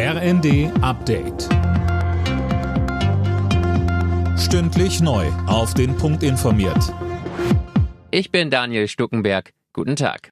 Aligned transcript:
RND 0.00 0.70
Update. 0.80 1.48
Stündlich 4.38 5.00
neu. 5.00 5.26
Auf 5.48 5.74
den 5.74 5.96
Punkt 5.96 6.22
informiert. 6.22 6.94
Ich 8.12 8.30
bin 8.30 8.48
Daniel 8.48 8.86
Stuckenberg. 8.86 9.52
Guten 9.72 9.96
Tag. 9.96 10.30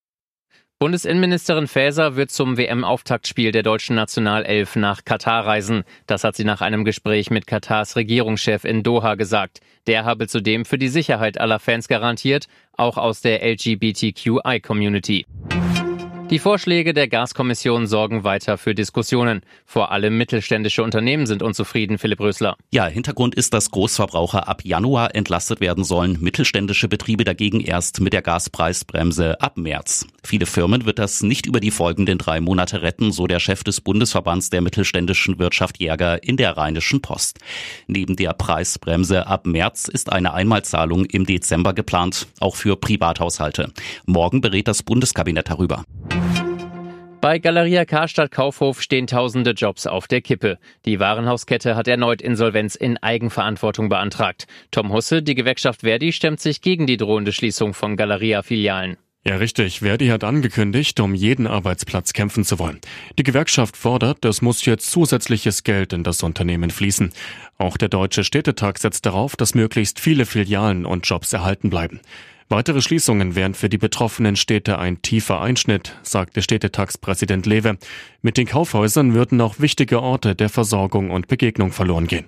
Bundesinnenministerin 0.78 1.66
Faeser 1.66 2.14
wird 2.14 2.30
zum 2.30 2.56
WM-Auftaktspiel 2.56 3.50
der 3.50 3.64
deutschen 3.64 3.96
Nationalelf 3.96 4.76
nach 4.76 5.04
Katar 5.04 5.44
reisen. 5.44 5.82
Das 6.06 6.22
hat 6.22 6.36
sie 6.36 6.44
nach 6.44 6.60
einem 6.60 6.84
Gespräch 6.84 7.30
mit 7.30 7.48
Katars 7.48 7.96
Regierungschef 7.96 8.64
in 8.64 8.84
Doha 8.84 9.16
gesagt. 9.16 9.58
Der 9.88 10.04
habe 10.04 10.28
zudem 10.28 10.64
für 10.64 10.78
die 10.78 10.86
Sicherheit 10.86 11.40
aller 11.40 11.58
Fans 11.58 11.88
garantiert, 11.88 12.46
auch 12.74 12.98
aus 12.98 13.20
der 13.20 13.42
LGBTQI-Community. 13.42 15.26
Die 16.30 16.40
Vorschläge 16.40 16.92
der 16.92 17.06
Gaskommission 17.06 17.86
sorgen 17.86 18.24
weiter 18.24 18.58
für 18.58 18.74
Diskussionen. 18.74 19.42
Vor 19.64 19.92
allem 19.92 20.18
mittelständische 20.18 20.82
Unternehmen 20.82 21.24
sind 21.24 21.40
unzufrieden, 21.40 21.98
Philipp 21.98 22.18
Rösler. 22.18 22.56
Ja, 22.72 22.86
Hintergrund 22.86 23.36
ist, 23.36 23.54
dass 23.54 23.70
Großverbraucher 23.70 24.48
ab 24.48 24.64
Januar 24.64 25.14
entlastet 25.14 25.60
werden 25.60 25.84
sollen, 25.84 26.18
mittelständische 26.20 26.88
Betriebe 26.88 27.22
dagegen 27.22 27.60
erst 27.60 28.00
mit 28.00 28.12
der 28.12 28.22
Gaspreisbremse 28.22 29.40
ab 29.40 29.56
März. 29.56 30.04
Viele 30.24 30.46
Firmen 30.46 30.84
wird 30.84 30.98
das 30.98 31.22
nicht 31.22 31.46
über 31.46 31.60
die 31.60 31.70
folgenden 31.70 32.18
drei 32.18 32.40
Monate 32.40 32.82
retten, 32.82 33.12
so 33.12 33.28
der 33.28 33.38
Chef 33.38 33.62
des 33.62 33.80
Bundesverbands 33.80 34.50
der 34.50 34.62
mittelständischen 34.62 35.38
Wirtschaft 35.38 35.78
Jäger 35.78 36.24
in 36.24 36.36
der 36.36 36.56
Rheinischen 36.56 37.02
Post. 37.02 37.38
Neben 37.86 38.16
der 38.16 38.32
Preisbremse 38.32 39.28
ab 39.28 39.46
März 39.46 39.86
ist 39.86 40.10
eine 40.10 40.34
Einmalzahlung 40.34 41.04
im 41.04 41.24
Dezember 41.24 41.72
geplant, 41.72 42.26
auch 42.40 42.56
für 42.56 42.74
Privathaushalte. 42.74 43.72
Morgen 44.06 44.40
berät 44.40 44.66
das 44.66 44.82
Bundeskabinett 44.82 45.50
darüber. 45.50 45.84
Bei 47.20 47.38
Galeria 47.38 47.84
Karstadt 47.84 48.30
Kaufhof 48.30 48.82
stehen 48.82 49.06
tausende 49.06 49.52
Jobs 49.52 49.86
auf 49.86 50.06
der 50.06 50.20
Kippe. 50.20 50.58
Die 50.84 51.00
Warenhauskette 51.00 51.74
hat 51.74 51.88
erneut 51.88 52.20
Insolvenz 52.20 52.74
in 52.74 52.98
Eigenverantwortung 52.98 53.88
beantragt. 53.88 54.46
Tom 54.70 54.92
Husse, 54.92 55.22
die 55.22 55.34
Gewerkschaft 55.34 55.80
Verdi, 55.80 56.12
stemmt 56.12 56.40
sich 56.40 56.60
gegen 56.60 56.86
die 56.86 56.98
drohende 56.98 57.32
Schließung 57.32 57.74
von 57.74 57.96
Galeria-Filialen. 57.96 58.96
Ja, 59.26 59.36
richtig. 59.38 59.80
Verdi 59.80 60.06
hat 60.06 60.22
angekündigt, 60.22 61.00
um 61.00 61.14
jeden 61.14 61.48
Arbeitsplatz 61.48 62.12
kämpfen 62.12 62.44
zu 62.44 62.60
wollen. 62.60 62.80
Die 63.18 63.24
Gewerkschaft 63.24 63.76
fordert, 63.76 64.24
es 64.24 64.40
muss 64.40 64.64
jetzt 64.64 64.92
zusätzliches 64.92 65.64
Geld 65.64 65.92
in 65.92 66.04
das 66.04 66.22
Unternehmen 66.22 66.70
fließen. 66.70 67.12
Auch 67.58 67.76
der 67.76 67.88
Deutsche 67.88 68.22
Städtetag 68.22 68.78
setzt 68.78 69.04
darauf, 69.04 69.34
dass 69.34 69.56
möglichst 69.56 69.98
viele 69.98 70.26
Filialen 70.26 70.86
und 70.86 71.08
Jobs 71.08 71.32
erhalten 71.32 71.70
bleiben. 71.70 71.98
Weitere 72.48 72.80
Schließungen 72.80 73.34
wären 73.34 73.54
für 73.54 73.68
die 73.68 73.78
betroffenen 73.78 74.36
Städte 74.36 74.78
ein 74.78 75.02
tiefer 75.02 75.40
Einschnitt, 75.40 75.96
sagte 76.02 76.42
Städtetagspräsident 76.42 77.44
Lewe. 77.44 77.76
Mit 78.22 78.36
den 78.36 78.46
Kaufhäusern 78.46 79.14
würden 79.14 79.40
auch 79.40 79.58
wichtige 79.58 80.00
Orte 80.00 80.36
der 80.36 80.48
Versorgung 80.48 81.10
und 81.10 81.26
Begegnung 81.26 81.72
verloren 81.72 82.06
gehen. 82.06 82.26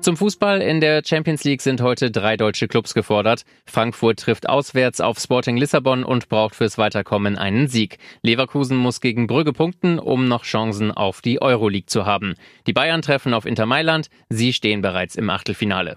Zum 0.00 0.16
Fußball 0.16 0.62
in 0.62 0.80
der 0.80 1.02
Champions 1.04 1.44
League 1.44 1.60
sind 1.60 1.82
heute 1.82 2.10
drei 2.10 2.36
deutsche 2.36 2.66
Clubs 2.66 2.94
gefordert. 2.94 3.44
Frankfurt 3.66 4.18
trifft 4.18 4.48
auswärts 4.48 5.00
auf 5.00 5.18
Sporting 5.18 5.56
Lissabon 5.58 6.04
und 6.04 6.28
braucht 6.28 6.56
fürs 6.56 6.78
Weiterkommen 6.78 7.36
einen 7.36 7.68
Sieg. 7.68 7.98
Leverkusen 8.22 8.76
muss 8.76 9.00
gegen 9.00 9.26
Brügge 9.26 9.52
punkten, 9.52 9.98
um 9.98 10.26
noch 10.26 10.44
Chancen 10.44 10.90
auf 10.90 11.20
die 11.20 11.40
Euroleague 11.40 11.86
zu 11.86 12.06
haben. 12.06 12.34
Die 12.66 12.72
Bayern 12.72 13.02
treffen 13.02 13.34
auf 13.34 13.44
Inter 13.44 13.66
Mailand. 13.66 14.08
Sie 14.30 14.52
stehen 14.54 14.80
bereits 14.80 15.16
im 15.16 15.28
Achtelfinale. 15.28 15.96